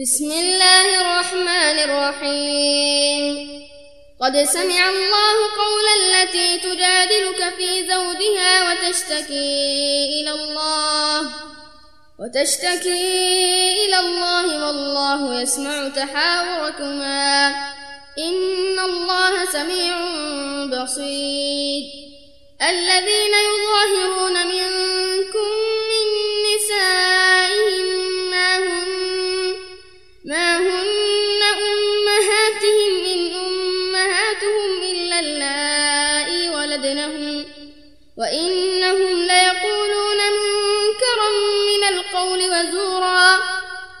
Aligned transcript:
بسم 0.00 0.30
الله 0.32 1.00
الرحمن 1.00 1.76
الرحيم 1.88 3.48
قد 4.20 4.42
سمع 4.44 4.88
الله 4.88 5.34
قول 5.58 5.86
التي 6.06 6.58
تجادلك 6.58 7.54
في 7.56 7.88
زوجها 7.88 8.62
وتشتكي 8.62 9.54
إلى 10.20 10.30
الله 10.30 11.30
وتشتكي 12.20 13.04
إلى 13.84 13.98
الله 13.98 14.66
والله 14.66 15.40
يسمع 15.40 15.88
تحاوركما 15.88 17.48
إن 18.18 18.78
الله 18.80 19.44
سميع 19.44 19.94
بصير 20.82 21.82
الذين 22.68 23.34
يظاهرون 23.44 24.46
من 24.46 24.62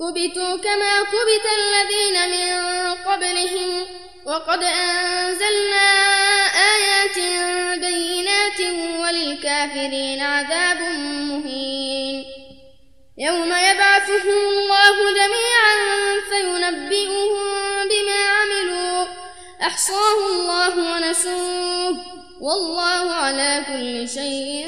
كبتوا 0.00 0.56
كما 0.56 1.02
كبت 1.02 1.46
الذين 1.58 2.30
من 2.30 2.50
قبلهم 2.94 3.86
وقد 4.26 4.62
أنزلنا 4.62 5.88
آيات 6.74 7.16
بينات 7.78 8.60
وللكافرين 9.00 10.20
عذاب 10.22 10.80
مهين 11.00 12.24
يوم 13.18 13.46
يبعثهم 13.46 14.48
الله 14.48 14.94
جميعا 15.10 15.76
فينبئهم 16.30 17.34
بما 17.88 18.28
عملوا 18.28 19.04
أحصاه 19.62 20.14
الله 20.32 20.94
ونسوه 20.96 21.96
والله 22.40 23.12
على 23.14 23.62
كل 23.68 24.08
شيء 24.08 24.66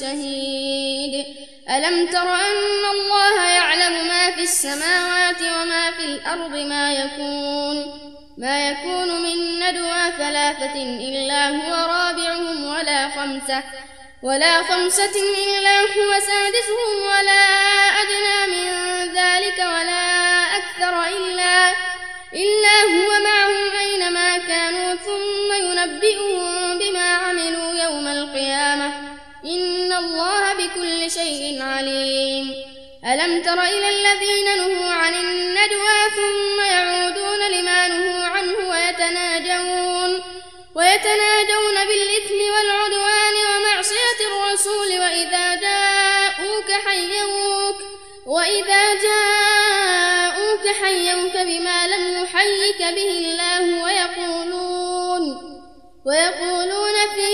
شهيد 0.00 1.24
ألم 1.70 2.06
تر 2.06 2.34
أن 2.34 2.84
الله 2.90 3.03
السماوات 4.64 5.40
وما 5.40 5.90
في 5.96 6.04
الأرض 6.04 6.56
ما 6.56 6.92
يكون 6.92 7.76
ما 8.38 8.68
يكون 8.68 9.22
من 9.22 9.58
ندوى 9.60 10.12
ثلاثة 10.18 10.74
إلا 10.82 11.48
هو 11.48 11.72
رابعهم 11.86 12.64
ولا 12.64 13.08
خمسة 13.10 13.62
ولا 14.22 14.62
خمسة 14.62 15.10
إلا 15.44 15.80
هو 15.80 16.12
سادسهم 16.20 16.90
ولا 17.04 17.44
أدنى 18.02 18.40
من 18.56 18.68
ذلك 19.14 19.58
ولا 19.58 20.42
أكثر 20.56 21.04
إلا 21.06 21.68
إلا 22.32 22.80
هو 22.84 23.22
معهم 23.24 23.63
ألم 33.34 33.42
تر 33.42 33.62
إلى 33.62 33.88
الذين 33.90 34.44
نهوا 34.56 34.92
عن 34.92 35.14
الندوى 35.14 35.98
ثم 36.16 36.60
يعودون 36.60 37.50
لما 37.50 37.88
نهوا 37.88 38.24
عنه 38.24 38.54
ويتناجون 38.68 40.22
ويتناجون 40.74 41.74
بالإثم 41.84 42.54
والعدوان 42.56 43.34
ومعصية 43.56 44.20
الرسول 44.26 45.00
وإذا 45.00 45.54
جاءوك 45.54 46.70
حيوك 46.86 47.76
وإذا 48.26 48.94
جاءوك 48.94 50.68
حيوك 50.82 51.36
بما 51.36 51.86
لم 51.86 52.22
يحيك 52.24 52.78
به 52.78 53.10
الله 53.10 53.84
ويقولون 53.84 55.44
ويقولون 56.06 56.94
في 57.14 57.32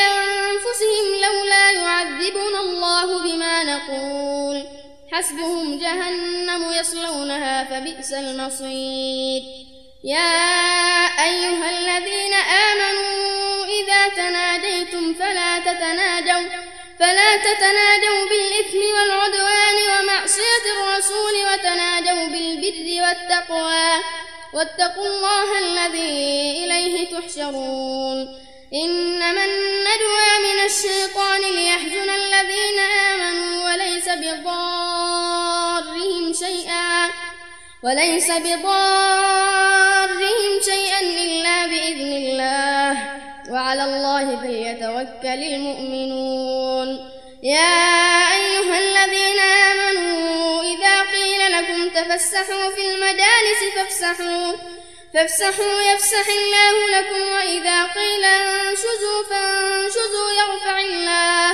أنفسهم 0.00 1.06
لولا 1.22 1.70
يعذبنا 1.70 2.60
الله 2.60 3.18
بما 3.18 3.62
نقول 3.62 4.33
حسبهم 5.14 5.78
جهنم 5.78 6.72
يصلونها 6.72 7.64
فبئس 7.64 8.12
المصير 8.12 9.42
يا 10.04 10.36
أيها 11.26 11.70
الذين 11.70 12.32
آمنوا 12.34 13.64
إذا 13.64 14.08
تناديتم 14.16 15.14
فلا 15.14 15.58
تتناجوا 15.58 16.48
فلا 17.00 17.36
تتناجوا 17.36 18.24
بالإثم 18.28 18.78
والعدوان 18.98 20.00
ومعصية 20.00 20.64
الرسول 20.72 21.52
وتناجوا 21.52 22.26
بالبر 22.26 23.02
والتقوى 23.08 24.02
واتقوا 24.54 25.06
الله 25.06 25.58
الذي 25.58 26.04
إليه 26.64 27.06
تحشرون 27.18 28.40
إنما 28.74 29.44
النجوى 29.44 30.30
من 30.54 30.64
الشيطان 30.66 31.40
ليحزن 31.40 32.10
الذين 32.10 32.78
آمنوا 32.78 33.72
وليس 33.72 34.08
بضار 34.08 34.73
وليس 37.84 38.30
بضارهم 38.30 38.64
شيئا 40.64 41.00
إلا 41.00 41.66
بإذن 41.66 42.12
الله 42.12 42.90
وعلى 43.50 43.84
الله 43.84 44.36
فليتوكل 44.42 45.42
المؤمنون 45.54 47.10
يا 47.42 47.84
أيها 48.36 48.78
الذين 48.78 49.38
آمنوا 49.40 50.62
إذا 50.62 51.02
قيل 51.02 51.52
لكم 51.52 51.88
تفسحوا 51.88 52.70
في 52.70 52.80
المجالس 52.90 53.60
فافسحوا 53.76 54.52
فافسحوا 55.14 55.80
يفسح 55.92 56.26
الله 56.28 57.00
لكم 57.00 57.20
وإذا 57.34 57.82
قيل 57.84 58.24
انشزوا 58.24 59.20
فانشزوا 59.30 60.30
يرفع 60.40 60.78
الله 60.80 61.50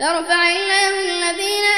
يرفع 0.00 0.48
الله 0.48 0.88
الذين 0.90 1.73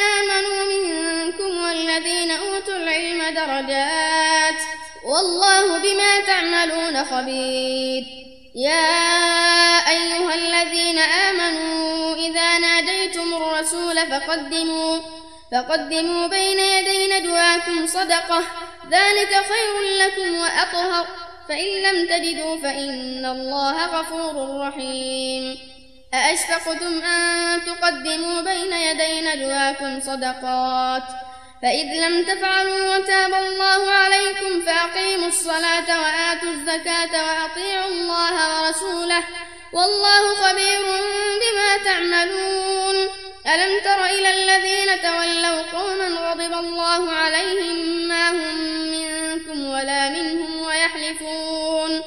درجات 3.47 4.61
والله 5.05 5.79
بما 5.79 6.21
تعملون 6.27 7.05
خبير 7.05 8.05
يا 8.55 8.91
أيها 9.89 10.35
الذين 10.35 10.99
آمنوا 10.99 12.17
إذا 12.17 12.59
ناجيتم 12.59 13.35
الرسول 13.35 13.97
فقدموا 13.99 14.97
فقدموا 15.53 16.27
بين 16.27 16.59
يدي 16.61 17.15
ندواكم 17.19 17.87
صدقة 17.87 18.43
ذلك 18.91 19.29
خير 19.29 19.97
لكم 19.99 20.35
وأطهر 20.35 21.07
فإن 21.49 21.67
لم 21.83 22.07
تجدوا 22.09 22.57
فإن 22.57 23.27
الله 23.27 23.87
غفور 23.87 24.61
رحيم 24.61 25.59
أأشفقتم 26.15 27.03
أن 27.03 27.61
تقدموا 27.65 28.41
بين 28.41 28.73
يدي 28.73 29.21
ندواكم 29.21 30.01
صدقات؟ 30.01 31.03
فإذ 31.63 32.07
لم 32.09 32.25
تفعلوا 32.25 32.97
وتاب 32.97 33.35
الله 33.35 33.91
عليكم 33.91 34.61
فأقيموا 34.67 35.29
الصلاة 35.29 36.01
وآتوا 36.01 36.51
الزكاة 36.51 37.25
وأطيعوا 37.27 37.91
الله 37.91 38.63
ورسوله 38.63 39.25
والله 39.73 40.35
خبير 40.35 40.81
بما 41.43 41.85
تعملون 41.85 42.97
ألم 43.55 43.81
تر 43.85 44.05
إلى 44.05 44.31
الذين 44.31 45.03
تولوا 45.03 45.63
قوما 45.73 46.09
غضب 46.09 46.53
الله 46.53 47.13
عليهم 47.13 47.87
ما 48.09 48.31
هم 48.31 48.57
منكم 48.91 49.67
ولا 49.71 50.09
منهم 50.09 50.61
ويحلفون 50.67 52.03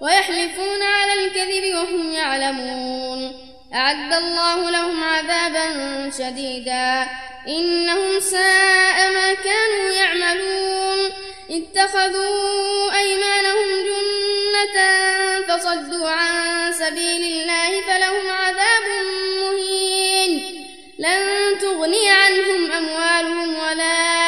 ويحلفون 0.00 0.82
على 0.82 1.12
الكذب 1.24 1.74
وهم 1.74 2.12
يعلمون 2.12 3.32
أعد 3.74 4.12
الله 4.12 4.70
لهم 4.70 5.04
عذابا 5.04 6.10
شديدا 6.18 7.08
إنهم 7.48 8.20
ساء 8.20 9.10
ما 9.14 9.34
كانوا 9.34 9.90
يعملون 9.92 11.12
اتخذوا 11.50 12.98
أيمانهم 12.98 13.84
جنة 13.86 14.90
فصدوا 15.48 16.08
عن 16.08 16.72
سبيل 16.72 17.22
الله 17.32 17.80
فلهم 17.80 18.28
عذاب 18.30 18.82
مهين 19.42 20.42
لن 20.98 21.58
تغني 21.60 22.10
عنهم 22.10 22.72
أموالهم 22.72 23.54
ولا 23.58 24.18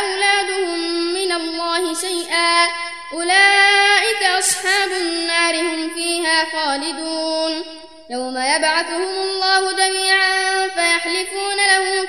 أولادهم 0.00 0.78
من 1.14 1.32
الله 1.32 1.94
شيئا 1.94 2.66
أولئك 3.12 4.22
أصحاب 4.38 4.92
النار 4.92 5.60
هم 5.60 5.90
فيها 5.94 6.46
خالدون 6.52 7.62
يوم 8.10 8.36
يبعثهم 8.56 9.20
الله 9.30 9.72
جميعا 9.72 10.68
فيحلفون 10.68 11.56
له 11.56 12.02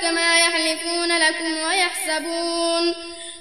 يحسبون 2.18 2.96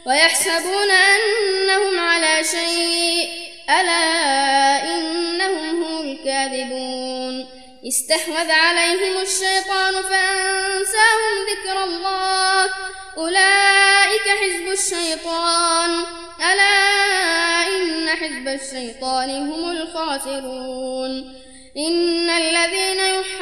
ويحسبون 0.06 0.90
أنهم 0.90 1.98
على 1.98 2.44
شيء 2.44 3.28
ألا 3.70 4.96
إنهم 4.96 5.82
هم 5.84 6.00
الكاذبون 6.00 7.46
استحوذ 7.88 8.50
عليهم 8.50 9.16
الشيطان 9.22 9.94
فأنساهم 10.02 11.28
ذكر 11.52 11.84
الله 11.84 12.70
أولئك 13.18 14.26
حزب 14.42 14.66
الشيطان 14.72 16.04
ألا 16.38 17.06
إن 17.68 18.08
حزب 18.08 18.48
الشيطان 18.48 19.30
هم 19.30 19.70
الخاسرون 19.70 21.42
إن 21.76 22.30
الذين 22.30 22.98
يحبون 22.98 23.41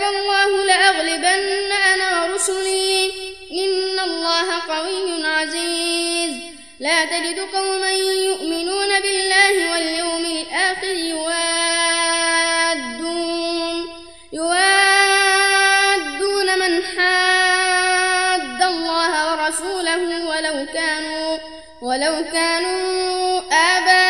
كتب 0.00 0.16
الله 0.24 0.64
لأغلبن 0.64 1.72
أنا 1.92 2.22
ورسلي 2.22 3.10
إن 3.52 3.98
الله 4.00 4.58
قوي 4.68 5.24
عزيز 5.26 6.32
لا 6.80 7.04
تجد 7.04 7.40
قوما 7.54 7.90
يؤمنون 7.92 9.00
بالله 9.00 9.72
واليوم 9.72 10.24
الآخر 10.24 10.94
يوادون 10.94 13.88
يوادون 14.32 16.58
من 16.58 16.82
حاد 16.82 18.62
الله 18.62 19.32
ورسوله 19.32 20.02
ولو 20.24 20.66
كانوا 20.74 21.38
ولو 21.82 22.24
كانوا 22.32 23.40
آباءهم 23.76 24.09